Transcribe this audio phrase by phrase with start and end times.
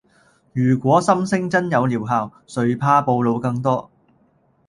[0.53, 3.91] 如果心聲真有療效，誰怕暴露更多